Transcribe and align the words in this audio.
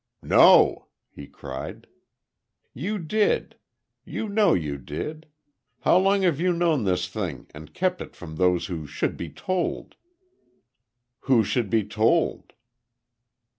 "No!" 0.23 0.87
he 1.11 1.27
cried. 1.27 1.85
"You 2.73 2.97
did. 2.97 3.55
You 4.03 4.29
know 4.29 4.55
you 4.55 4.79
did.... 4.79 5.27
How 5.81 5.99
long 5.99 6.23
have 6.23 6.39
you 6.39 6.53
known 6.53 6.85
this 6.85 7.07
thing 7.07 7.45
and 7.53 7.71
kept 7.75 8.01
it 8.01 8.15
from 8.15 8.37
those 8.37 8.65
who 8.65 8.87
should 8.87 9.15
be 9.15 9.29
told?" 9.29 9.93
"Who 11.29 11.43
should 11.43 11.69
be 11.69 11.83
told?" 11.83 12.53